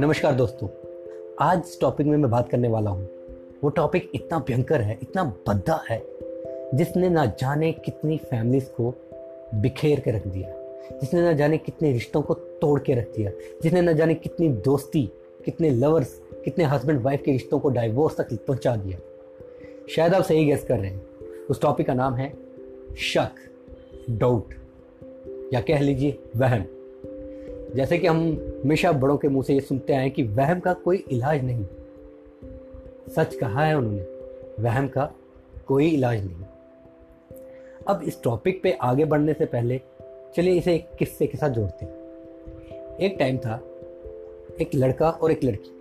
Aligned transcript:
नमस्कार 0.00 0.34
दोस्तों, 0.34 0.68
आज 1.40 1.58
इस 1.58 1.80
टॉपिक 1.80 2.06
में 2.06 2.16
मैं 2.16 2.30
बात 2.30 2.48
करने 2.48 2.68
वाला 2.68 2.90
हूँ। 2.90 3.08
वो 3.64 3.68
टॉपिक 3.68 4.10
इतना 4.14 4.38
भयंकर 4.38 4.80
है, 4.80 4.98
इतना 5.02 5.24
बद्दा 5.24 5.84
है, 5.90 6.06
जिसने 6.74 7.08
ना 7.08 7.26
जाने 7.26 7.72
कितनी 7.72 8.18
फैमिलीज़ 8.18 8.64
को 8.64 8.94
बिखेर 9.54 10.00
के 10.00 10.10
रख 10.10 10.26
दिया, 10.26 10.48
जिसने 10.98 11.22
ना 11.22 11.32
जाने 11.32 11.58
कितने 11.58 11.92
रिश्तों 11.92 12.22
को 12.22 12.34
तोड़ 12.34 12.80
के 12.80 12.94
रख 12.94 13.16
दिया, 13.16 13.30
जिसने 13.62 13.80
ना 13.80 13.92
जाने 13.92 14.14
कितनी 14.14 14.48
दोस्ती, 14.48 15.12
कितने 15.44 15.70
लवर्स 15.70 16.20
कितने 16.44 16.64
हस्बैंड 16.64 17.02
वाइफ 17.02 17.22
के 17.22 17.32
रिश्तों 17.32 17.58
को 17.58 17.68
डाइवोर्स 17.68 18.16
तक 18.16 18.38
पहुँचा 18.46 18.76
दिया। 18.76 18.98
शायद 19.90 20.14
आप 20.14 20.22
सही 20.22 20.44
गैस 20.44 20.64
कर 20.64 20.78
रहे 20.78 20.90
हैं। 20.90 21.02
उस 21.50 21.60
टॉपिक 21.62 21.86
का 21.86 21.94
नाम 21.94 22.14
है 22.14 22.32
शक 22.98 23.30
डाउट 24.10 24.54
या 25.54 25.60
कह 25.60 25.80
लीजिए 25.80 26.18
वहम। 26.36 26.64
जैसे 27.74 27.98
कि 27.98 28.06
हम 28.06 28.18
हमेशा 28.64 28.92
बड़ों 28.92 29.16
के 29.16 29.28
मुँह 29.28 29.44
से 29.44 29.54
ये 29.54 29.60
सुनते 29.60 29.92
आए 29.92 30.10
कि 30.10 30.22
वहम 30.22 30.60
का 30.60 30.72
कोई 30.72 30.96
इलाज 30.96 31.44
नहीं। 31.44 31.66
सच 33.16 33.34
कहा 33.34 33.64
है 33.64 33.78
उन्होंने, 33.78 34.02
वहम 34.62 34.88
का 34.88 35.14
कोई 35.66 35.88
इलाज 35.88 36.24
नहीं। 36.24 36.36
अब 37.88 38.02
इस 38.02 38.22
टॉपिक 38.22 38.62
पे 38.62 38.72
आगे 38.72 39.04
बढ़ने 39.04 39.34
से 39.34 39.44
पहले 39.44 39.80
चलिए 40.36 40.54
इसे 40.54 40.74
एक 40.74 40.88
किस्से 40.98 41.26
के 41.26 41.38
साथ 41.38 41.50
जोड़ते 41.50 41.84
हैं। 41.84 41.92
एक 42.96 43.16
टाइम 43.18 43.38
था, 43.38 43.62
एक 44.60 44.70
लड़का 44.74 45.10
और 45.10 45.32
एक 45.32 45.44
लड़की, 45.44 45.80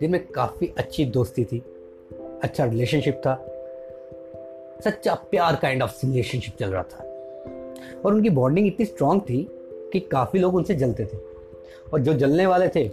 जिनमें 0.00 0.26
काफ़ी 0.26 0.72
अच्छी 0.78 1.04
दोस्ती 1.04 1.44
थी 1.44 1.58
अच्छा 2.42 2.64
रिलेशनशिप 2.64 3.14
था, 3.14 3.34
सच्चा 4.84 5.14
प्यार 5.14 5.56
काइंड 5.56 5.82
ऑफ़ 5.82 6.06
रिलेशनशिप 6.06 6.56
चल 6.56 6.70
रहा 6.70 6.82
था। 6.82 7.07
और 8.04 8.14
उनकी 8.14 8.30
बॉन्डिंग 8.30 8.66
इतनी 8.66 8.86
स्ट्रांग 8.86 9.20
थी 9.20 9.48
कि 9.92 10.00
काफ़ी 10.00 10.40
लोग 10.40 10.54
उनसे 10.54 10.74
जलते 10.74 11.04
थे। 11.04 11.18
और 11.92 12.00
जो 12.00 12.14
जलने 12.14 12.46
वाले 12.46 12.68
थे, 12.68 12.90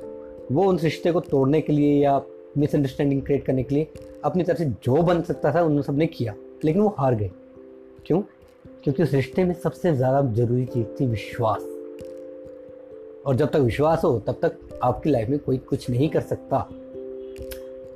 वो 0.52 0.64
उन 0.64 0.80
रिश्ते 0.80 1.12
को 1.12 1.20
तोड़ने 1.20 1.62
के 1.62 1.74
लिए 1.74 2.04
या 2.04 2.22
मिसअंडरस्टैंडिंग 2.58 3.22
क्रिएट 3.22 3.46
करने 3.46 3.64
के 3.64 3.76
लिए 3.76 3.88
अपनी 4.24 4.44
तरफ़ 4.44 4.58
से 4.58 4.66
जो 4.66 5.04
बन 5.04 5.22
सकता 5.22 5.56
था, 5.56 5.64
उन 5.64 5.82
सबने 5.82 6.08
किया। 6.08 6.36
लेकिन 6.66 6.82
वो 6.82 6.96
हार 7.00 7.16
गए। 7.16 7.32
क्यों? 8.06 8.22
क्योंकि 8.84 9.04
उस 9.04 9.14
रिश्ते 9.14 9.44
में 9.44 9.54
सबसे 9.54 9.94
ज़्यादा 9.94 10.34
ज़रूरी 10.34 10.66
चीज़ 10.66 10.88
थी 10.88 11.06
विश्वास। 11.06 11.62
और 13.26 13.36
जब 13.36 13.50
तक 13.50 13.56
विश्वास 13.56 14.04
हो, 14.04 14.20
तब 14.20 14.34
तक 14.34 14.80
आपकी 14.84 15.10
लाइफ 15.10 15.30
में 15.30 15.40
कोई 15.40 15.58
कुछ 15.58 15.90
नहीं 15.90 16.10
कर 16.10 16.22
सकता। 16.22 16.70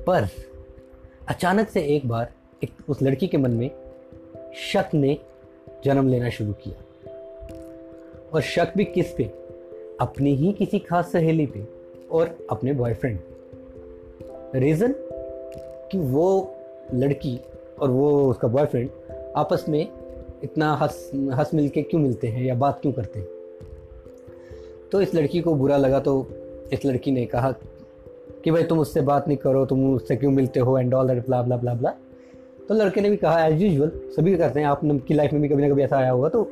पर 0.07 0.27
अचानक 1.27 1.69
से 1.69 1.81
एक 1.81 2.07
बार 2.07 2.31
एक 2.63 2.69
उस 2.89 3.01
लड़की 3.01 3.27
के 3.27 3.37
मन 3.37 3.51
में 3.51 3.71
शक 4.55 4.89
ने 4.93 5.17
जन्म 5.85 6.07
लेना 6.07 6.29
शुरू 6.29 6.53
किया। 6.53 6.88
और 8.33 8.41
शक 8.41 8.73
भी 8.77 8.85
किस 8.85 9.11
पे? 9.11 9.23
अपनी 10.01 10.35
ही 10.35 10.53
किसी 10.53 10.79
खास 10.79 11.11
सहेली 11.11 11.45
पे 11.45 11.67
और 12.11 12.37
अपने 12.49 12.73
बॉयफ्रेंड 12.73 13.19
रीज़न 14.55 14.95
कि 15.91 15.99
वो 15.99 16.55
लड़की 16.93 17.39
और 17.81 17.89
वो 17.89 18.29
उसका 18.29 18.47
बॉयफ्रेंड 18.47 18.89
आपस 19.35 19.65
में 19.69 19.87
इतना 20.43 20.73
हंस 20.73 21.11
हंस 21.15 21.53
मिल 21.53 21.69
के 21.69 21.81
क्यों 21.81 22.01
मिलते 22.01 22.27
हैं 22.27 22.43
या 22.45 22.55
बात 22.55 22.79
क्यों 22.81 22.93
करते 22.93 23.19
हैं? 23.19 23.27
तो 24.91 25.01
इस 25.01 25.15
लड़की 25.15 25.41
को 25.41 25.55
बुरा 25.55 25.77
लगा 25.77 25.99
तो 25.99 26.27
इस 26.73 26.85
लड़की 26.85 27.11
ने 27.11 27.25
कहा 27.25 27.51
कि 28.43 28.51
भाई 28.51 28.63
तुम 28.63 28.79
उससे 28.79 29.01
बात 29.01 29.27
नहीं 29.27 29.37
करो, 29.37 29.65
तुम 29.65 29.93
उससे 29.93 30.15
क्यों 30.15 30.31
मिलते 30.31 30.59
हो 30.59 30.77
and 30.77 30.93
all 30.93 31.07
that 31.07 31.25
blah 31.25 31.41
blah 31.41 31.57
blah 31.57 31.73
blah 31.73 31.93
तो 32.69 32.75
लड़के 32.75 33.01
ने 33.01 33.09
भी 33.09 33.17
कहा 33.17 33.45
एज 33.45 33.61
यूजल 33.61 33.91
सभी 33.95 34.37
करते 34.37 34.59
हैं 34.59 34.67
आपकी 34.67 35.13
लाइफ 35.13 35.33
में 35.33 35.41
भी 35.41 35.49
कभी 35.49 35.61
ना 35.61 35.69
कभी 35.69 35.83
ऐसा 35.83 35.97
आया 35.97 36.11
होगा 36.11 36.29
तो 36.29 36.51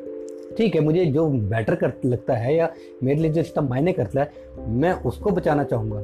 ठीक 0.58 0.76
है, 0.76 0.82
मुझे 0.82 1.06
जो 1.06 1.28
बेटर 1.28 1.76
कर, 1.76 1.94
लगता 2.06 2.34
है 2.34 2.56
या 2.56 2.70
मेरे 3.04 3.20
लिए 3.22 3.32
जो 3.32 3.42
रिश्ता 3.42 3.62
मायने 3.62 3.94
करता 3.94 4.22
है, 4.22 4.32
मैं 4.70 4.94
उसको 5.02 5.30
बचाना 5.30 5.64
चाहूँगा। 5.64 6.02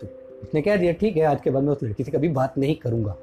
तो 0.00 0.06
उसने 0.42 0.62
कह 0.62 0.76
दिया, 0.76 0.92
ठीक 0.92 1.16
है, 1.16 1.22
आज 1.22 1.40
के 1.40 1.50
बाद 1.50 1.62
मैं 1.62 1.72
उस 1.72 1.82
लड़की 1.82 2.04
से 2.04 2.10
कभी 2.10 2.28
बात 2.28 2.58
नहीं 2.58 2.74
करूँगा। 2.76 3.16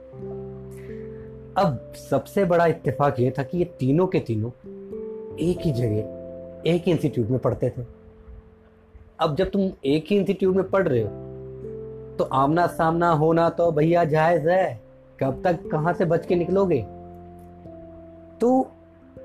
अब 1.57 1.93
सबसे 2.09 2.45
बड़ा 2.45 2.65
इत्तेफाक 2.65 3.19
ये 3.19 3.31
था 3.31 3.43
कि 3.43 3.57
ये 3.57 3.65
तीनों 3.79 4.07
के 4.07 4.19
तीनों 4.19 4.49
एक 5.39 5.59
ही 5.61 5.71
जगह, 5.71 6.69
एक 6.69 6.83
ही 6.85 6.91
इंस्टीट्यूट 6.91 7.29
में 7.29 7.39
पढ़ते 7.39 7.69
थे। 7.69 7.85
अब 9.19 9.35
जब 9.35 9.49
तुम 9.49 9.69
एक 9.85 10.05
ही 10.09 10.17
इंस्टीट्यूट 10.17 10.55
में 10.55 10.69
पढ़ 10.69 10.87
रहे 10.87 11.01
हो 11.01 11.09
तो 12.17 12.23
आमना 12.33 12.65
सामना 12.67 13.09
होना 13.11 13.49
तो 13.49 13.71
भैया 13.71 14.03
जायज़ 14.05 14.49
है। 14.49 14.79
कब 15.19 15.41
तक 15.43 15.59
कहाँ 15.71 15.93
से 15.93 16.05
बच 16.05 16.25
के 16.25 16.35
निकलोगे? 16.35 16.81
तो 18.41 18.71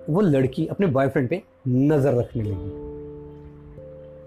वो 0.09 0.21
लड़की 0.21 0.67
अपने 0.67 0.87
बॉयफ्रेंड 0.87 1.29
पे 1.29 1.43
नज़र 1.69 2.15
रखने 2.15 2.43
लगी। 2.43 2.71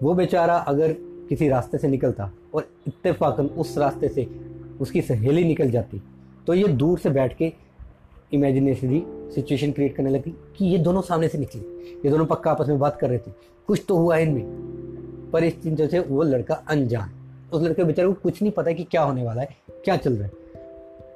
वो 0.02 0.14
बेचारा 0.14 0.56
अगर 0.56 0.92
किसी 1.28 1.48
रास्ते 1.48 1.78
से 1.78 1.88
निकलता 1.88 2.30
और 2.54 2.68
इत्तेफाकन 2.88 3.46
उस 3.46 3.76
रास्ते 3.78 4.08
से 4.08 4.26
उसकी 4.80 5.00
सहेली 5.02 5.44
निकल 5.44 5.70
जाती 5.70 6.02
तो 6.46 6.54
ये 6.54 6.68
दूर 6.68 6.98
से 6.98 7.10
बैठ 7.10 7.36
के 7.36 7.52
इमेजिनेशनली 8.34 9.02
सिचुएशन 9.34 9.72
क्रिएट 9.72 9.96
करने 9.96 10.10
लगी 10.10 10.34
कि 10.56 10.64
ये 10.64 10.78
दोनों 10.78 11.00
सामने 11.02 11.28
से 11.28 11.38
निकले। 11.38 11.60
ये 12.04 12.10
दोनों 12.10 12.26
पक्का 12.26 12.50
आपस 12.50 12.68
में 12.68 12.78
बात 12.78 12.96
कर 12.96 13.08
रहे 13.08 13.18
थे। 13.18 13.30
कुछ 13.68 13.84
तो 13.88 13.96
हुआ 13.96 14.16
इनमें। 14.16 15.30
पर 15.32 15.44
इस 15.44 15.62
चिंता 15.62 15.86
से 15.86 15.98
वो 16.00 16.22
लड़का 16.22 16.54
अनजान। 16.68 17.10
उस 17.52 17.62
लड़के 17.62 17.84
बेचारे 17.84 18.08
को 18.08 18.14
कुछ 18.14 18.40
नहीं 18.42 18.52
पता 18.52 18.72
कि 18.72 18.84
क्या 18.84 19.02
होने 19.02 19.24
वाला 19.24 19.42
है, 19.42 19.48
क्या 19.84 19.96
चल 19.96 20.12
रहा 20.12 20.24
है। 20.24 20.32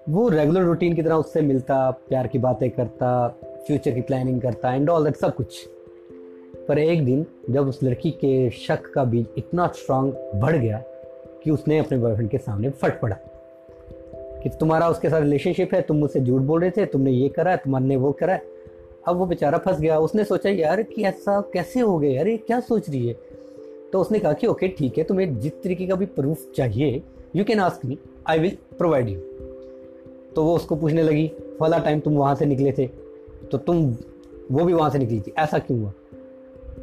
वो 0.09 0.28
रेगुलर 0.28 0.62
रूटीन 0.62 0.94
की 0.94 1.03
तरह 1.03 1.15
उससे 1.15 1.41
मिलता, 1.43 1.91
प्यार 1.91 2.26
की 2.26 2.38
बातें 2.38 2.71
करता 2.71 3.26
फ्यूचर 3.66 3.91
की 3.91 4.00
प्लानिंग 4.00 4.41
करता 4.41 4.71
है 4.71 4.77
एंड 4.77 4.91
ऑल 4.91 5.04
दैट 5.04 5.16
सब 5.16 5.34
कुछ। 5.34 5.69
पर 6.69 6.78
एक 6.78 7.04
दिन, 7.04 7.27
जब 7.50 7.69
उस 7.69 7.82
लड़की 7.82 8.10
के 8.10 8.50
शक 8.50 8.93
का 8.94 9.04
बीज 9.04 9.27
इतना 9.38 9.66
स्ट्रांग 9.66 10.12
बढ़ 10.12 10.56
गया 10.56 10.84
कि 11.44 11.50
उसने 11.50 11.78
अपने 11.78 11.99
बॉयफ्रेंड 11.99 12.31
के 12.31 12.38
सामने 12.38 12.71
फट 12.71 13.00
पड़ा। 13.00 13.16
कि 14.15 14.49
तुम्हारा 14.49 14.88
उसके 14.88 15.10
साथ 15.10 15.21
रिलेशनशिप 15.21 15.75
है, 15.75 15.82
तुम 15.82 15.97
मुझसे 15.97 16.21
झूठ 16.21 16.43
बोल 16.43 16.60
रहे 16.60 16.71
थे, 16.71 16.87
तुमने 16.87 17.10
ये 17.10 17.28
करा 17.28 17.50
है 17.50 17.56
तुम्हारे 17.56 17.97
वो 17.97 18.12
करा। 18.12 18.32
है 18.32 18.43
अब 19.09 19.16
वो 19.16 19.26
बेचारा 19.26 19.59
फंस 19.59 19.81
गया। 19.81 19.99
उसने 19.99 20.25
सोचा, 20.25 20.50
यार, 20.50 20.82
कि 20.82 21.03
ऐसा 21.03 21.41
कैसे 21.41 21.81
हो 21.81 21.99
गया? 21.99 22.10
यार, 22.10 22.28
ये 22.28 22.37
क्या 22.37 22.60
सोच 22.60 22.91
रही 22.91 23.09
है? 23.09 23.16
तो 23.93 24.00
उसने 24.00 24.19
कहा 24.19 24.32
कि, 24.32 24.47
ओके, 24.47 24.69
ठीक 24.69 24.99
है, 24.99 25.05
तुम्हें 25.05 25.41
जिस 25.41 25.62
तरीके 25.62 25.87
का 25.87 25.94
भी 25.94 26.06
प्रूफ 26.06 26.53
चाहिए 26.56 27.03
you 27.37 27.44
can 27.44 27.60
ask 27.60 27.87
me 27.87 27.99
I 28.26 28.38
will 28.38 28.56
provide 28.78 29.09
you 29.09 29.21
तो 30.37 30.44
वो 30.44 30.56
उसको 30.56 30.76
पूछने 30.76 31.03
लगी, 31.03 31.32
फला 31.60 31.78
टाइम 31.78 32.00
तुम 32.00 32.15
वहाँ 32.15 32.34
से 32.34 32.47
निकले 32.47 32.72
थे? 32.72 33.06
तो 33.53 33.59
तुम 33.59 33.84
वो 34.53 34.65
भी 34.65 34.73
वहाँ 34.73 34.91
से 34.91 34.99
निकली 34.99 35.21
थी। 35.21 35.33
ऐसा 35.39 35.59
क्यों 35.59 35.79
हुआ? 35.81 35.93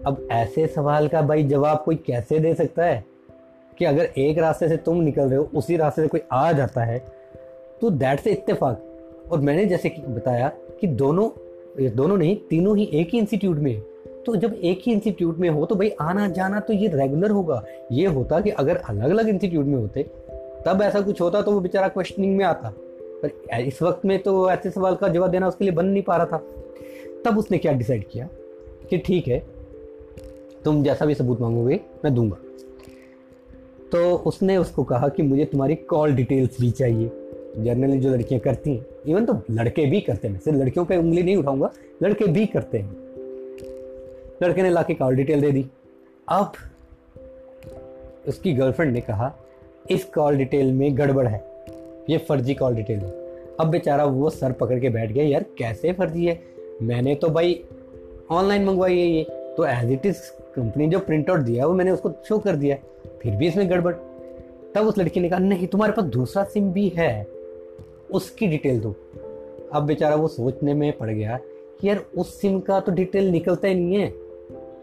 अब 0.06 0.28
ऐसे 0.32 0.68
सवाल 0.68 1.08
का 1.08 1.22
भाई 1.22 1.44
जवाब 1.44 1.82
कोई 1.86 1.96
कैसे 1.96 2.40
दे 2.40 2.54
सकता 2.56 2.86
है 2.86 3.04
कि 3.78 3.86
अगर 3.86 4.10
एक 4.18 4.38
रास्ते 4.38 4.70
से 4.70 4.78
तुम 4.78 5.02
निकल 5.02 5.24
रहे 5.24 5.38
हो, 5.38 5.50
उसी 5.56 5.78
रास्ते 5.78 6.02
से 6.02 6.08
कोई 6.08 6.22
आ 6.32 6.52
जाता 6.52 6.84
है 6.84 7.00
तो 7.82 7.90
दैट 7.90 8.20
से 8.20 8.32
इत्तेफाक। 8.32 9.30
और 9.32 9.40
मैंने 9.40 9.66
जैसे 9.66 9.90
कि 9.90 10.02
बताया 10.04 10.52
कि 10.82 10.88
दोनों 10.88 11.30
दोनों 11.90 12.18
नहीं, 12.18 12.36
तीनों 12.50 12.78
ही 12.78 12.84
एक 12.94 13.10
ही 13.10 13.20
इंस्टीट्यूट 13.20 13.58
में 13.58 13.82
तो 14.26 14.36
जब 14.36 14.54
एक 14.54 14.82
ही 14.86 14.92
इंस्टीट्यूट 14.92 15.38
में 15.38 15.50
हो 15.50 15.66
तो 15.66 15.76
भाई 15.76 15.90
आना 16.02 16.28
जाना 16.28 16.60
तो 16.60 16.74
ये 16.74 16.88
रेगुलर 16.88 17.32
होगा। 17.32 17.64
ये 17.92 18.06
होता 18.08 18.40
कि 18.40 18.50
अगर 18.50 18.78
अलग 18.80 19.10
अलग 19.10 19.30
इंस्टीट्यूट 19.30 19.66
में 19.66 19.76
होते, 19.76 20.04
तब 20.66 20.82
ऐसा 20.82 21.02
कुछ 21.02 21.22
होता 21.22 21.42
तो 21.42 21.52
वो 21.52 21.60
बेचारा 21.60 21.88
क्वेश्चनिंग 21.88 22.36
में 22.38 22.46
आता। 22.46 22.74
पर 23.24 23.60
इस 23.60 23.82
वक्त 23.82 24.06
में 24.06 24.18
तो 24.24 24.50
ऐसे 24.52 24.70
सवाल 24.72 24.96
का 24.96 25.08
जवाब 25.08 25.32
देना 25.32 25.48
उसके 25.48 25.66
लिए 25.66 25.74
बन 25.74 25.86
नहीं 25.86 26.04
पा 26.04 26.18
रहा 26.18 26.26
था। 26.26 26.38
तब 27.26 27.38
उसने 27.38 27.58
क्या 27.58 27.72
डिसाइड 27.72 28.08
किया 28.10 28.28
कि 28.90 28.98
ठीक 28.98 29.28
है, 29.28 29.40
तुम 30.66 30.84
जैसा 30.84 31.06
भी 31.06 31.16
सबूत 31.16 31.42
मांगोगे 31.42 31.80
मैं 32.06 32.14
दूँगा। 32.16 32.38
तो 33.92 34.16
उसने 34.18 34.58
उसको 34.58 34.84
कहा 34.84 35.08
कि 35.08 35.24
मुझे 35.24 35.46
तुम्हारी 35.46 35.76
कॉल 35.76 36.14
डिटेल्स 36.14 36.60
भी 36.62 36.72
चाहिए। 36.72 37.12
जनरली 37.58 37.98
जो 38.00 38.10
लड़कियाँ 38.10 38.40
करती 38.42 38.76
हैं 38.76 38.86
इवन 39.08 39.26
तो 39.26 39.34
लड़के 39.52 39.86
भी 39.86 40.02
करते 40.02 40.28
हैं, 40.28 40.40
सिर्फ़ 40.40 40.60
लड़कियों 40.60 40.86
पे 40.86 40.98
उंगली 40.98 41.24
नहीं 41.24 41.36
उठाऊँगा, 41.38 41.72
लड़के 42.04 42.28
भी 42.28 42.46
करते 42.46 42.78
हैं। 42.78 42.92
लड़के 44.44 44.62
ने 44.62 44.70
लाके 44.70 44.94
कॉल 44.94 45.16
डिटेल 45.16 45.42
दे 45.42 45.52
दी। 45.52 45.66
अब 46.30 46.52
उसकी 48.28 48.54
गर्लफ्रेंड 48.54 48.94
ने 48.94 49.02
कहा, 49.02 49.34
इस 49.92 50.06
कॉल 50.06 50.38
डिटेल 50.38 50.72
में 50.72 50.98
गड़बड़ 50.98 51.28
है। 51.28 51.53
ये 52.10 52.18
फर्जी 52.18 52.54
कॉल 52.54 52.76
डिटेल 52.76 53.00
है। 53.00 53.12
अब 53.60 53.68
बेचारा 53.68 54.06
वो 54.06 54.30
सर 54.30 54.52
पकड़ 54.52 54.80
के 54.80 54.90
बैठ 54.90 55.12
गया 55.12 55.24
यार 55.24 55.46
कैसे 55.58 55.94
फर्जी 55.94 56.26
है? 56.26 56.40
मैंने 56.82 57.16
तो 57.16 57.30
भाई 57.30 57.64
ऑनलाइन 58.32 58.66
मंगवाई 58.66 59.00
है 59.00 59.08
ये। 59.08 59.24
तो 59.58 59.66
एज 59.66 59.92
इट 59.92 60.06
इज़ 60.06 60.18
कंपनी 60.56 60.88
जो 60.88 61.00
प्रिंट 61.00 61.30
आउट 61.30 61.40
दिया 61.40 61.64
है 61.64 61.68
वो 61.68 61.74
मैंने 61.74 61.92
उसको 61.92 62.12
शो 62.26 62.40
कर 62.40 62.56
दिया 62.56 62.78
फिर 63.22 63.36
भी 63.36 63.48
इसमें 63.48 63.70
गड़बड़। 63.70 63.94
तब 64.76 64.88
उस 64.88 64.98
लड़की 64.98 65.20
ने 65.20 65.30
कहा 65.30 65.40
नहीं 65.40 65.68
तुम्हारे 65.68 65.94
पास 65.94 66.06
दूसरा 66.06 66.44
सिम 66.44 66.72
भी 66.72 66.90
है। 66.90 67.28
उसकी 68.12 68.48
डिटेल 68.48 68.80
दो। 68.80 68.96
अब 69.74 69.84
बेचारा 69.84 70.16
वो 70.16 70.28
सोचने 70.28 70.74
में 70.74 70.98
पड़ 70.98 71.10
गया 71.10 71.40
कि 71.82 71.88
यार 71.88 72.06
उस 72.18 72.42
सिम 72.42 72.60
का 72.60 72.80
तो 72.80 72.92
डिटेल 72.92 73.30
निकलता 73.30 73.68
ही 73.68 73.76
नहीं 73.76 73.96
है। 73.96 74.14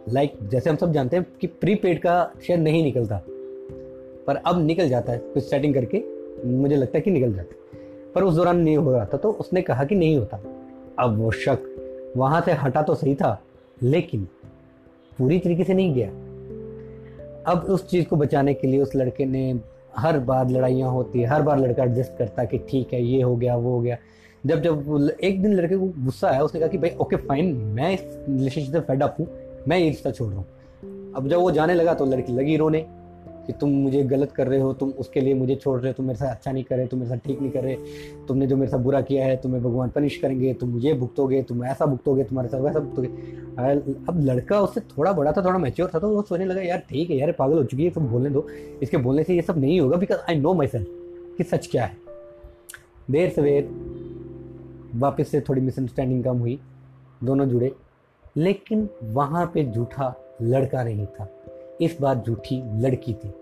लाइक 0.09 0.33
like, 0.33 0.49
जैसे 0.49 0.71
हम 0.71 0.77
सब 0.77 0.93
जानते 0.93 1.17
हैं 1.17 1.27
कि 1.41 1.47
प्रीपेड 1.47 1.99
का 1.99 2.33
शेयर 2.47 2.59
नहीं 2.59 2.83
निकलता। 2.83 3.23
पर 4.27 4.37
अब 4.37 4.67
निकल 4.67 4.89
जाता 4.89 5.13
है 5.13 5.19
कुछ 5.19 5.45
सेटिंग 5.45 5.75
करके। 5.75 6.20
मुझे 6.45 6.77
लगता 6.77 6.99
है 6.99 7.03
कि 7.03 7.11
निकल 7.11 7.33
जाता। 7.35 7.57
पर 8.15 8.23
उस 8.23 8.35
दौरान 8.35 8.59
नहीं 8.59 8.77
हो 8.77 8.93
रहा 8.93 9.05
था 9.05 9.17
तो 9.17 9.31
उसने 9.33 9.63
कहा 9.63 9.85
कि 9.85 9.95
नहीं 9.95 10.17
होता। 10.17 10.41
अब 10.99 11.19
वो 11.19 11.31
शक 11.33 12.13
वहाँ 12.17 12.41
से 12.41 12.53
हटा 12.53 12.83
तो 12.83 12.95
सही 12.95 13.15
था, 13.15 13.41
लेकिन 13.83 14.27
पूरी 15.19 15.39
तरीके 15.39 15.65
से 15.65 15.75
नहीं 15.75 15.95
गया। 15.95 16.09
अब 17.47 17.67
उस 17.71 17.89
चीज़ 17.91 18.07
को 18.07 18.17
बचाने 18.17 18.55
के 18.55 18.69
लिए 18.69 18.81
उस 18.83 18.95
लड़के 18.97 19.25
ने 19.25 19.61
हर 19.97 20.19
बार 20.21 20.49
लड़ाइयाँ 20.51 20.91
होती 20.91 21.21
है, 21.21 21.27
हर 21.27 21.43
बार 21.43 21.59
लड़का 21.59 21.83
एडजस्ट 21.85 22.17
करता 22.19 22.45
कि 22.45 22.59
ठीक 22.69 22.93
है, 22.93 23.03
ये 23.03 23.23
हो 23.23 23.37
गया, 23.37 23.57
वो 23.57 23.71
हो 23.71 23.81
गया। 23.81 23.97
जब 24.45 24.63
जब 24.63 25.19
एक 25.23 25.43
दिन 25.43 25.55
लड़के 25.55 25.77
को 25.77 25.87
गुस्सा 25.99 26.29
आया, 26.29 26.43
उसने 26.43 26.61
कहा 26.61 26.69
कि 26.69 26.79
भाई 26.79 26.91
ओके 27.01 27.17
फाइन 27.17 27.55
मैं 27.75 27.93
इस 27.95 28.01
रिलेशनशिप 28.29 28.73
से 28.73 28.81
फेड 28.81 29.03
अप 29.03 29.17
हूँ, 29.21 29.27
मैं 29.69 29.79
ये 29.79 29.89
रिश्ता 29.89 30.11
छोड़ 30.11 30.29
रहा 30.29 30.39
हूँ। 30.39 31.13
अब 31.17 31.29
जब 31.29 31.37
वो 31.37 31.51
जाने 31.51 31.75
लगा 31.75 31.95
तो 31.95 32.07
लड़की 32.07 32.33
लगी 32.33 32.57
रोने। 32.57 32.87
कि 33.51 33.57
तुम 33.61 33.71
मुझे 33.73 34.03
गलत 34.03 34.33
कर 34.33 34.47
रहे 34.47 34.59
हो, 34.61 34.73
तुम 34.73 34.91
उसके 34.91 35.21
लिए 35.21 35.35
मुझे 35.35 35.55
छोड़ 35.55 35.79
रहे 35.81 35.91
हो, 35.91 35.95
तुम 35.95 36.07
मेरे 36.07 36.19
साथ 36.19 36.31
अच्छा 36.31 36.53
नहीं 36.53 36.65
कर 36.65 36.77
रहे, 36.77 36.87
तुम 36.87 36.99
मेरे 36.99 37.11
साथ 37.11 37.27
ठीक 37.27 37.41
नहीं 37.41 37.51
कर 37.51 37.63
रहे, 37.63 37.75
तुमने 38.29 38.47
जो 38.47 38.57
मेरे 38.57 38.71
साथ 38.71 38.79
बुरा 38.79 39.01
किया 39.01 39.25
है, 39.27 39.37
तुम्हें 39.37 39.63
भगवान 39.63 39.91
पनिश 39.91 40.17
करेंगे, 40.17 40.53
तुम 40.55 40.69
मुझे 40.69 40.93
भुगतोगे, 40.95 41.43
तुम 41.43 41.65
ऐसा 41.65 41.87
भुगतोगे, 41.87 42.25
तुम्हारे 42.25 42.49
साथ 42.49 42.61
वैसा 42.61 42.81
भुगतोगे। 42.81 43.09
अब 44.09 44.21
लड़का 44.21 44.61
उससे 44.61 44.81
थोड़ा 44.81 45.13
बड़ा 45.13 45.33
था, 45.33 45.45
थोड़ा 45.45 45.59
मेच्योर 45.59 45.91
था 45.95 45.99
तो 45.99 46.09
वो 46.09 46.23
सोचने 46.23 46.45
लगा, 46.45 46.61
यार 46.61 46.83
ठीक 46.91 47.11
है, 47.11 47.17
यार 47.17 47.33
पागल 47.33 47.59
हो 47.59 47.65
चुकी 47.65 47.85
है 47.85 47.91
तुम 47.91 48.07
बोलने 48.09 48.31
दो। 48.31 48.47
इसके 48.83 48.97
बोलने 48.99 49.25
से 49.25 49.35
ये 49.35 49.43
सब 49.43 49.59
नहीं 49.59 49.81
होगा 49.81 49.97
because 49.97 50.21
I 50.29 50.39
know 50.39 50.55
my 50.55 50.67
self 50.67 50.87
कि 51.37 51.45
सच 51.45 51.67
क्या 51.67 51.85
है. 51.85 51.97
देर 53.11 53.31
सवेर 53.31 53.69
वापस 54.95 55.29
से 55.29 55.41
थोड़ी 55.41 55.61
मिसअंडरस्टैंडिंग 55.61 56.25
कम 56.25 56.39
हुई, 56.39 56.59
दोनों 57.25 57.47
जुड़े, 57.49 57.73
लेकिन 58.37 58.89
वहाँ 59.03 59.51
पे 59.55 59.65
झूठा 59.65 60.15
लड़का 60.43 60.85
नहीं 60.85 61.07
था। 61.07 61.29
इस 61.81 61.97
बार 62.01 62.23
झूठी 62.27 62.63
लड़की 62.81 63.13
थी। 63.15 63.33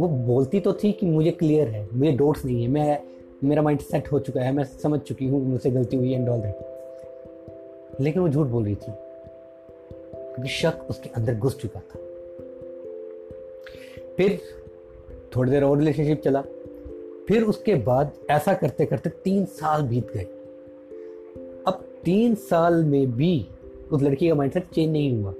वो 0.00 0.08
बोलती 0.08 0.60
तो 0.60 0.72
थी 0.72 0.92
कि 0.92 1.06
मुझे 1.06 1.30
क्लियर 1.30 1.68
है, 1.68 1.86
मुझे 1.94 2.12
डोट्स 2.12 2.44
नहीं 2.44 2.62
है, 2.62 2.68
मैं, 2.68 2.98
मेरा 3.44 3.62
माइंड 3.62 3.80
सेट 3.80 4.12
हो 4.12 4.18
चुका 4.18 4.40
है, 4.40 4.52
मैं 4.52 4.64
समझ 4.64 5.00
चुकी 5.00 5.26
हूँ 5.28 5.44
मुझसे 5.46 5.70
गलती 5.70 5.96
हुई 5.96 6.12
एंड 6.12 6.28
ऑल 6.28 6.40
दैट 6.40 8.00
लेकिन 8.00 8.22
वो 8.22 8.28
झूठ 8.28 8.46
बोल 8.46 8.64
रही 8.64 8.74
थी, 8.74 8.92
क्योंकि 10.12 10.48
शक 10.48 10.86
उसके 10.90 11.08
अंदर 11.08 11.34
घुस 11.34 11.58
चुका 11.58 11.80
था। 11.80 11.98
फिर 14.16 14.38
थोड़ी 15.36 15.50
देर 15.50 15.64
और 15.64 15.78
रिलेशनशिप 15.78 16.20
चला। 16.20 16.42
फिर 17.28 17.42
उसके 17.42 17.74
बाद 17.74 18.12
ऐसा 18.30 18.54
करते 18.54 18.86
करते 18.86 19.10
तीन 19.24 19.44
साल 19.44 19.82
बीत 19.82 20.12
गए। 20.14 20.24
अब 21.66 21.84
तीन 22.04 22.34
साल 22.34 22.84
में 22.84 23.12
भी 23.12 23.46
उस 23.92 24.02
लड़की 24.02 24.28
का 24.28 24.34
माइंडसेट 24.34 24.68
चेंज 24.68 24.92
नहीं 24.92 25.16
हुआ। 25.16 25.34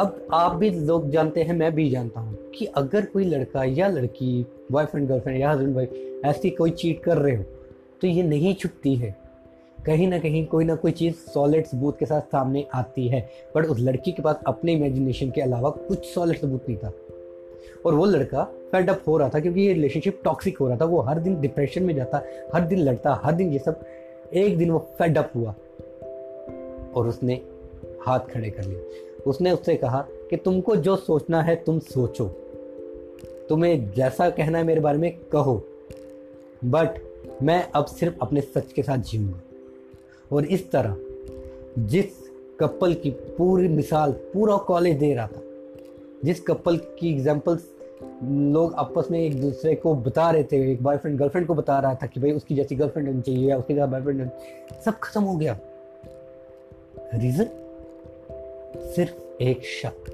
अब 0.00 0.26
आप 0.32 0.54
भी 0.56 0.68
लोग 0.70 1.08
जानते 1.10 1.42
हैं, 1.42 1.54
मैं 1.54 1.74
भी 1.74 1.88
जानता 1.90 2.20
हूँ 2.20 2.36
कि 2.50 2.66
अगर 2.66 3.04
कोई 3.04 3.24
लड़का 3.24 3.64
या 3.64 3.88
लड़की 3.88 4.46
बॉयफ्रेंड 4.72 5.08
गर्लफ्रेंड 5.08 5.40
या 5.40 5.50
हस्बैंड 5.50 5.74
वाइफ 5.76 6.22
ऐसी 6.24 6.50
कोई 6.50 6.70
चीट 6.70 7.02
कर 7.02 7.18
रहे 7.18 7.34
हो 7.36 7.42
तो 8.00 8.06
ये 8.06 8.22
नहीं 8.22 8.54
छुपती 8.54 8.94
है। 8.94 9.14
कहीं 9.86 10.08
ना 10.08 10.18
कहीं 10.18 10.44
कोई 10.46 10.64
ना 10.64 10.74
कोई 10.74 10.92
चीज़ 10.92 11.14
सॉलिड 11.32 11.66
सबूत 11.66 11.98
के 11.98 12.06
साथ 12.06 12.20
सामने 12.20 12.66
आती 12.74 13.06
है 13.08 13.20
बट 13.56 13.66
उस 13.66 13.80
लड़की 13.80 14.12
के 14.12 14.22
पास 14.22 14.40
अपने 14.46 14.72
इमेजिनेशन 14.72 15.30
के 15.30 15.40
अलावा 15.40 15.70
कुछ 15.70 16.04
सॉलिड 16.04 16.38
सबूत 16.38 16.68
नहीं 16.68 16.78
था। 16.78 16.92
और 17.86 17.94
वो 17.94 18.04
लड़का 18.06 18.44
फेड 18.72 18.90
अप 18.90 19.02
हो 19.08 19.16
रहा 19.18 19.28
था, 19.28 19.40
क्योंकि 19.40 19.60
ये 19.60 19.72
रिलेशनशिप 19.72 20.20
टॉक्सिक 20.24 20.58
हो 20.58 20.68
रहा 20.68 20.76
था। 20.76 20.84
वो 20.84 21.00
हर 21.00 21.18
दिन 21.18 21.40
डिप्रेशन 21.40 21.82
में 21.82 21.94
जाता, 21.94 22.22
हर 22.54 22.60
दिन 22.60 22.78
लड़ता, 22.78 23.20
हर 23.24 23.32
दिन 23.32 23.52
ये 23.52 23.58
सब, 23.58 23.84
एक 24.34 24.58
दिन 24.58 24.70
वो 24.70 24.78
फेड 24.98 25.18
अप 25.18 25.32
हुआ 25.36 25.54
और 26.94 27.08
उसने 27.08 27.40
हाथ 28.06 28.20
खड़े 28.20 28.50
कर 28.50 28.64
लिए। 28.64 29.10
उसने 29.26 29.50
उससे 29.50 29.76
कहा 29.76 30.06
कि 30.30 30.36
तुमको 30.36 30.76
जो 30.76 30.96
सोचना 30.96 31.42
है 31.42 31.56
तुम 31.56 31.78
सोचो। 31.78 32.28
तुम्हें 33.48 33.92
जैसा 33.92 34.30
कहना 34.30 34.58
है 34.58 34.64
मेरे 34.64 34.80
बारे 34.80 34.98
में 34.98 35.18
कहो। 35.32 35.68
बट 36.64 37.02
मैं 37.42 37.70
अब 37.74 37.84
सिर्फ़ 37.84 38.14
अपने 38.22 38.40
सच 38.40 38.72
के 38.72 38.82
साथ 38.82 38.98
जीऊँगा। 38.98 39.40
और 40.32 40.44
इस 40.44 40.70
तरह, 40.70 40.96
जिस 41.78 42.06
कपल 42.60 42.94
की 42.94 43.10
पूरी 43.10 43.68
मिसाल 43.68 44.12
पूरा 44.12 44.56
कॉलेज 44.56 44.96
दे 44.96 45.14
रहा 45.14 45.26
था, 45.26 45.42
जिस 46.24 46.40
कपल 46.40 46.76
की 46.76 47.10
एग्जाम्पल्स 47.10 47.72
लोग 48.24 48.74
आपस 48.74 49.08
में 49.10 49.20
एक 49.20 49.40
दूसरे 49.40 49.74
को 49.74 49.94
बता 49.94 50.30
रहे 50.30 50.44
थे, 50.44 50.72
एक 50.72 50.82
बॉयफ्रेंड 50.82 51.18
गर्लफ्रेंड 51.18 51.46
को 51.46 51.54
बता 51.54 51.80
रहा 51.80 51.94
था 51.94 52.06
कि 52.06 52.20
भाई 52.20 52.32
उसकी 52.32 52.54
जैसी 52.54 52.76
गर्लफ्रेंड 52.76 53.08
होनी 53.08 53.22
चाहिए 53.22 53.50
या 53.50 53.58
उसकी 53.58 53.74
जैसा 53.74 53.86
बॉयफ्रेंड 53.86 54.30
सब 54.84 54.98
खत्म 54.98 55.22
हो 55.22 55.36
गया। 55.36 55.58
रीजन 57.14 57.61
सिर्फ़ 58.84 59.42
एक 59.42 59.64
शक 59.64 60.10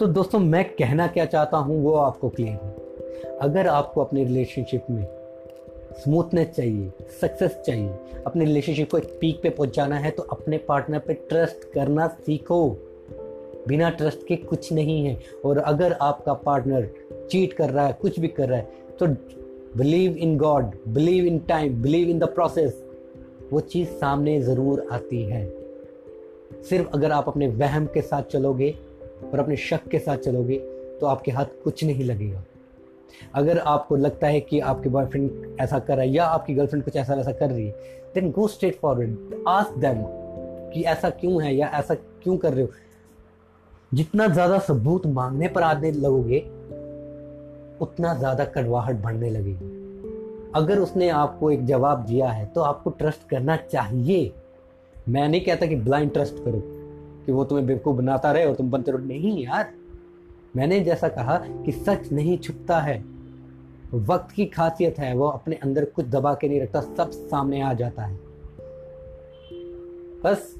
तो 0.00 0.06
दोस्तों, 0.06 0.38
मैं 0.38 0.64
कहना 0.70 1.06
क्या 1.06 1.24
चाहता 1.24 1.56
हूँ, 1.56 1.82
वो 1.82 1.92
आपको 1.94 2.28
क्लियर 2.28 2.52
है। 2.54 3.38
अगर 3.42 3.66
आपको 3.66 4.00
अपने 4.00 4.24
रिलेशनशिप 4.24 4.86
में 4.90 5.06
स्मूथनेस 5.94 6.48
चाहिए 6.48 6.90
सक्सेस 7.20 7.56
चाहिए, 7.66 7.88
अपने 8.26 8.44
रिलेशनशिप 8.44 8.90
को 8.90 8.98
एक 8.98 9.16
पीक 9.20 9.40
पे 9.42 9.50
पहुंचाना 9.50 9.96
है 9.96 10.10
तो 10.10 10.22
अपने 10.22 10.58
पार्टनर 10.58 10.98
पे 10.98 11.14
ट्रस्ट 11.28 11.72
करना 11.72 12.06
सीखो। 12.20 12.68
बिना 13.68 13.90
ट्रस्ट 13.90 14.26
के 14.26 14.36
कुछ 14.36 14.72
नहीं 14.72 15.04
है। 15.06 15.18
और 15.44 15.58
अगर 15.58 15.92
आपका 16.02 16.32
पार्टनर 16.34 16.88
चीट 17.30 17.52
कर 17.52 17.70
रहा 17.70 17.86
है, 17.86 17.92
कुछ 17.92 18.18
भी 18.20 18.28
कर 18.28 18.48
रहा 18.48 18.58
है 18.58 18.96
तो 19.00 19.06
believe 19.78 20.16
in 20.16 20.36
God 20.38 20.70
believe 20.88 21.24
in 21.26 21.38
time 21.38 21.82
believe 21.82 22.08
in 22.08 22.18
the 22.18 22.24
process 22.24 22.82
वो 23.52 23.60
चीज़ 23.62 23.88
सामने 23.90 24.40
ज़रूर 24.42 24.86
आती 24.92 25.22
है। 25.22 25.63
सिर्फ़ 26.50 26.88
अगर 26.88 27.12
आप 27.12 27.28
अपने 27.28 27.48
वहम 27.48 27.86
के 27.86 28.00
साथ 28.02 28.22
चलोगे 28.22 28.70
और 29.24 29.38
अपने 29.38 29.56
शक 29.58 29.88
के 29.88 29.98
साथ 29.98 30.16
चलोगे 30.18 30.58
तो 31.00 31.06
आपके 31.06 31.30
हाथ 31.30 31.62
कुछ 31.64 31.84
नहीं 31.84 32.04
लगेगा। 32.04 32.42
अगर 33.34 33.58
आपको 33.58 33.96
लगता 33.96 34.26
है 34.26 34.40
कि 34.40 34.60
आपके 34.60 34.88
बॉयफ्रेंड 34.88 35.56
ऐसा 35.60 35.78
कर 35.78 35.94
रहा 35.96 36.02
है 36.02 36.10
या 36.10 36.24
आपकी 36.26 36.54
गर्लफ्रेंड 36.54 36.84
कुछ 36.84 36.96
ऐसा 36.96 37.14
वैसा 37.14 37.32
कर 37.32 37.50
रही 37.50 37.66
है 37.66 37.72
then 38.14 38.30
go 38.30 38.46
straight 38.48 38.78
forward 38.80 39.44
ask 39.48 39.78
them 39.78 40.02
कि 40.72 40.82
ऐसा 40.82 41.10
क्यों 41.10 41.42
है 41.42 41.54
या 41.54 41.68
ऐसा 41.74 41.94
क्यों 41.94 42.36
कर 42.36 42.52
रहे 42.52 42.62
हो। 42.62 42.70
जितना 43.92 44.26
ज़्यादा 44.28 44.58
सबूत 44.58 45.06
मांगने 45.06 45.48
पर 45.48 45.62
आने 45.62 45.90
लगोगे, 45.92 46.38
उतना 47.80 48.14
ज़्यादा 48.14 48.44
कड़वाहट 48.44 48.96
बढ़ने 48.96 49.30
लगेगी। 49.30 49.72
अगर 50.54 50.78
उसने 50.78 51.08
आपको 51.08 51.50
एक 51.50 51.64
जवाब 51.66 52.04
दिया 52.04 52.30
है 52.30 52.46
तो 52.46 52.60
आपको 52.60 52.90
ट्रस्ट 52.90 53.28
करना 53.28 53.56
चाहिए। 53.56 54.32
मैं 55.08 55.28
नहीं 55.28 55.40
कहता 55.40 55.66
कि 55.66 55.76
ब्लाइंड 55.76 56.12
ट्रस्ट 56.12 56.34
करो, 56.34 56.60
कि 57.26 57.32
वो 57.32 57.44
तुम्हें 57.44 57.66
बेवकूफ़ 57.66 57.96
बनाता 57.96 58.32
रहे 58.32 58.44
और 58.44 58.54
तुम 58.54 58.70
बनते 58.70 58.90
रहो। 58.90 58.98
नहीं 59.00 59.44
यार। 59.44 59.72
मैंने 60.56 60.80
जैसा 60.80 61.08
कहा 61.08 61.36
कि 61.64 61.72
सच 61.72 62.10
नहीं 62.12 62.36
छुपता 62.38 62.78
है। 62.80 62.98
वक्त 63.94 64.34
की 64.34 64.44
खासियत 64.46 64.98
है, 64.98 65.14
वो 65.14 65.26
अपने 65.26 65.56
अंदर 65.56 65.84
कुछ 65.84 66.06
दबा 66.06 66.34
के 66.34 66.48
नहीं 66.48 66.60
रखता, 66.60 66.80
सब 66.80 67.10
सामने 67.10 67.60
आ 67.60 67.72
जाता 67.72 68.02
है। 68.02 68.18
बस 70.24 70.54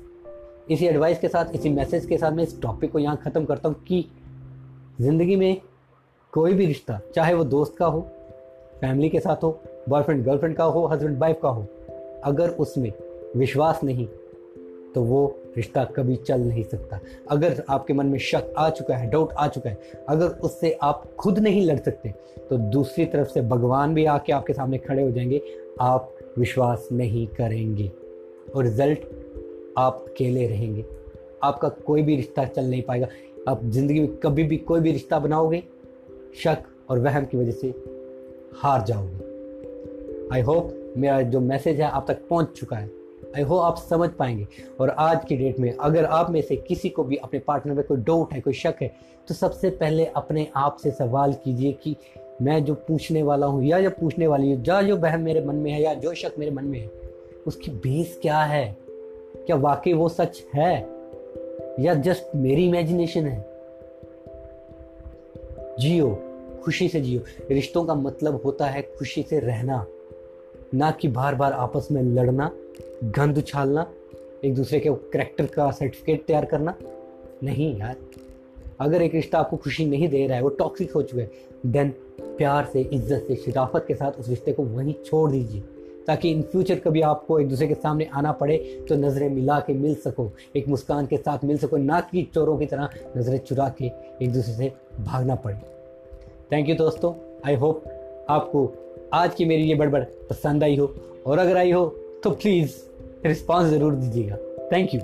इसी 0.71 0.87
एडवाइस 0.87 1.19
के 1.19 1.29
साथ, 1.29 1.55
इसी 1.55 1.69
मैसेज 1.69 2.07
के 2.07 2.19
साथ 2.19 2.33
मैं 2.33 2.45
इस 2.45 2.61
टॉपिक 2.63 2.93
को 2.93 2.99
यहाँ 2.99 3.17
ख़त्म 3.17 3.45
करता 3.45 3.69
हूँ 3.69 3.77
कि 3.85 4.05
ज़िंदगी 5.01 5.37
में 5.37 5.61
कोई 6.33 6.55
भी 6.55 6.67
रिश्ता, 6.67 7.01
चाहे 7.15 7.35
वो 7.35 7.45
दोस्त 7.45 7.77
का 7.77 7.87
हो 7.87 8.01
फैमिली 8.81 9.09
के 9.09 9.21
साथ 9.21 9.43
हो 9.43 9.59
बॉयफ्रेंड 9.89 10.25
गर्लफ्रेंड 10.25 10.57
का 10.57 10.65
हो 10.65 10.87
हस्बैंड 10.87 11.19
वाइफ 11.19 11.39
का 11.43 11.49
हो, 11.49 11.67
अगर 12.25 12.51
उसमें 12.51 12.93
विश्वास 13.37 13.81
नहीं 13.85 14.07
तो 14.95 15.03
वो 15.03 15.27
रिश्ता 15.57 15.85
कभी 15.87 16.17
चल 16.19 16.41
नहीं 16.41 16.63
सकता। 16.65 16.99
अगर 17.31 17.63
आपके 17.69 17.93
मन 17.93 18.07
में 18.07 18.19
शक 18.19 18.53
आ 18.59 18.69
चुका 18.71 18.97
है 18.97 19.11
डाउट 19.11 19.33
आ 19.33 19.47
चुका 19.49 19.71
है, 19.71 19.79
अगर 20.09 20.27
उससे 20.27 20.73
आप 20.83 21.05
खुद 21.17 21.39
नहीं 21.39 21.65
लड़ 21.67 21.79
सकते 21.79 22.15
तो 22.51 22.57
दूसरी 22.57 23.05
तरफ़ 23.07 23.29
से 23.29 23.43
भगवान 23.43 23.95
भी 23.95 24.05
आके 24.07 24.33
आपके 24.33 24.53
सामने 24.53 24.79
खड़े 24.79 25.03
हो 25.03 25.11
जाएँगे। 25.11 25.43
आप 25.81 26.11
विश्वास 26.39 26.89
नहीं 26.93 27.27
करेंगे 27.29 27.91
और 28.55 28.65
रिज़ल्ट 28.65 28.99
आप 29.79 30.05
अकेले 30.09 30.47
रहेंगे। 30.47 30.85
आपका 31.43 31.69
कोई 31.69 32.03
भी 32.03 32.17
रिश्ता 32.17 32.45
चल 32.45 32.65
नहीं 32.65 32.83
पाएगा। 32.83 33.09
आप 33.49 33.65
ज़िंदगी 33.65 34.01
में 34.01 34.17
कभी 34.17 34.43
भी 34.43 34.57
कोई 34.59 34.81
भी 34.81 34.93
रिश्ता 34.93 35.19
बनाओगे, 35.19 35.63
शक 36.35 36.63
और 36.91 36.99
वहम 36.99 37.25
की 37.25 37.37
वजह 37.37 37.53
से 37.53 37.75
हार 38.57 38.85
जाओगे। 38.85 39.33
आई 40.35 40.41
होप 40.41 40.95
मेरा 40.97 41.21
जो 41.23 41.41
मैसेज 41.41 41.81
है 41.81 41.87
आप 41.87 42.05
तक 42.09 42.27
पहुँच 42.31 42.53
चुका 42.57 42.77
है। 42.77 42.91
आई 43.37 43.43
होप 43.43 43.63
आप 43.63 43.77
समझ 43.79 44.11
पाएँगे। 44.11 44.47
और 44.81 44.91
आज 44.91 45.25
की 45.25 45.37
डेट 45.37 45.59
में 45.59 45.73
अगर 45.77 46.05
आप 46.05 46.31
में 46.31 46.41
से 46.43 46.57
किसी 46.57 46.89
को 46.89 47.05
भी 47.05 47.17
अपने 47.17 47.39
पार्टनर 47.39 47.75
में 47.75 47.85
कोई 47.85 47.99
डाउट 47.99 48.33
है, 48.33 48.41
कोई 48.41 48.53
शक 48.53 48.75
है 48.83 48.93
तो 49.29 49.35
सबसे 49.35 49.71
पहले 49.71 50.05
अपने 50.07 50.47
आप 50.57 50.77
से 50.77 50.91
सवाल 50.91 51.33
कीजिए 51.33 51.73
कि 51.73 51.97
मैं 52.43 52.65
जो 52.65 52.75
पूछने 52.75 53.23
वाला 53.23 53.47
हूँ 53.47 53.65
या 53.65 53.81
जो 53.81 53.91
पूछने 53.91 54.27
वाली 54.27 54.53
हूँ, 54.53 54.65
या 54.69 54.83
जो 54.83 54.97
बहम 54.97 55.21
मेरे 55.21 55.45
मन 55.45 55.55
में 55.55 55.71
है 55.71 55.83
या 55.83 55.95
जो 55.95 56.15
शक 56.15 56.33
मेरे 56.39 56.51
मन 56.51 56.65
में 56.65 56.81
है, 56.81 56.91
उसकी 57.47 57.71
बेस 57.71 58.19
क्या 58.23 58.39
है? 58.39 58.77
क्या 59.47 59.57
वाकई 59.57 59.93
वो 59.93 60.09
सच 60.09 60.43
है? 60.55 60.89
या 61.81 61.95
जस्ट 61.95 62.37
मेरी 62.37 62.69
इमेजिनेशन 62.69 63.27
है? 63.27 63.39
जियो, 65.81 66.11
खुशी 66.65 66.89
से 66.89 67.01
जियो। 67.01 67.21
रिश्तों 67.51 67.85
का 67.85 67.95
मतलब 67.95 68.43
होता 68.45 68.67
है 68.67 68.83
खुशी 68.83 69.23
से 69.23 69.39
रहना, 69.39 69.87
ना 70.75 70.91
कि 70.91 71.09
बार 71.09 71.35
बार 71.35 71.53
आपस 71.53 71.89
में 71.93 72.03
लड़ना। 72.03 72.51
गंद 73.05 73.39
उछालना 73.39 73.87
एक 74.45 74.55
दूसरे 74.55 74.79
के 74.81 74.91
करेक्टर 75.13 75.47
का 75.47 75.71
सर्टिफिकेट 75.71 76.25
तैयार 76.27 76.45
करना। 76.45 76.75
नहीं 77.45 77.77
यार, 77.79 77.97
अगर 78.81 79.03
एक 79.03 79.15
रिश्ता 79.15 79.39
आपको 79.39 79.57
खुशी 79.57 79.85
नहीं 79.87 80.09
दे 80.09 80.27
रहा 80.27 80.37
है, 80.37 80.43
वो 80.43 80.49
टॉक्सिक 80.51 80.93
हो 80.93 81.03
चुका 81.03 81.23
है 81.23 81.31
देन 81.67 81.89
प्यार 82.39 82.65
से, 82.73 82.81
इज़्ज़त 82.83 83.25
से, 83.29 83.37
शराफत 83.37 83.85
के 83.89 83.95
साथ 83.95 84.13
उस 84.13 84.29
रिश्ते 84.29 84.53
को 84.53 84.63
वहीं 84.65 84.95
छोड़ 85.05 85.31
दीजिए, 85.31 85.61
ताकि 86.07 86.31
इन 86.31 86.43
फ्यूचर 86.43 86.79
कभी 86.79 87.01
आपको 87.03 87.39
एक 87.41 87.49
दूसरे 87.49 87.69
के 87.69 87.75
सामने 87.75 88.09
आना 88.15 88.33
पड़े 88.33 88.57
तो 88.89 88.97
नज़रें 88.97 89.29
मिला 89.31 89.59
के 89.61 89.75
मिल 89.75 89.95
सको, 89.97 90.31
एक 90.57 90.69
मुस्कान 90.69 91.07
के 91.07 91.17
साथ 91.17 91.45
मिल 91.45 91.59
सको, 91.59 91.77
ना 91.77 92.01
कि 92.03 92.23
चोरों 92.35 92.57
की 92.59 92.67
तरह 92.67 92.89
नज़रें 93.17 93.39
चुरा 93.39 93.69
के 93.81 93.87
एक 94.25 94.33
दूसरे 94.33 94.55
से 94.55 94.73
भागना 95.01 95.35
पड़े। 95.37 95.57
थैंक 96.53 96.69
यू 96.69 96.75
दोस्तों 96.77 97.13
आई 97.47 97.55
होप 97.57 97.85
आपको 98.31 98.67
आज 99.15 99.35
की 99.35 99.45
मेरी 99.45 99.69
ये 99.69 99.75
बड़बड़ 99.75 100.03
पसंद 100.31 100.65
आई 100.65 100.77
हो, 100.77 100.95
और 101.27 101.39
अगर 101.39 101.57
आई 101.57 101.71
हो 101.73 101.87
तो 102.25 102.31
प्लीज़ 102.33 102.77
रिस्पॉन्स 103.27 103.71
ज़रूर 103.71 103.95
दीजिएगा। 103.95 104.37
Thank 104.73 104.95
you 104.95 105.01